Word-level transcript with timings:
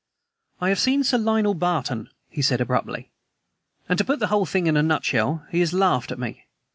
"I 0.59 0.69
have 0.69 0.79
seen 0.79 1.03
Sir 1.03 1.19
Lionel 1.19 1.53
Barton," 1.53 2.09
he 2.27 2.41
said 2.41 2.59
abruptly; 2.59 3.11
"and, 3.87 3.99
to 3.99 4.03
put 4.03 4.17
the 4.17 4.29
whole 4.33 4.47
thing 4.47 4.65
in 4.65 4.75
a 4.75 4.81
nutshell, 4.81 5.45
he 5.51 5.59
has 5.59 5.73
laughed 5.73 6.11
at 6.11 6.17
me! 6.17 6.47